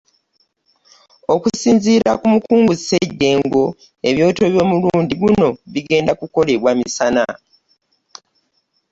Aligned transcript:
Okusinziira 1.33 2.11
Ku 2.19 2.25
mukungu 2.33 2.71
Ssejjengo, 2.77 3.63
ebyoto 4.09 4.43
by'omulundi 4.53 5.13
guno 5.21 5.47
bigenda 5.73 6.11
kukolebwa 6.19 6.71
misana. 6.79 7.23